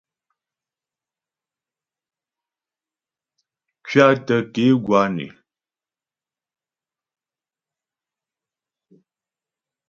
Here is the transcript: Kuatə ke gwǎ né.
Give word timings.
Kuatə 3.85 4.35
ke 4.53 4.65
gwǎ 4.83 5.01
né. 5.15 5.25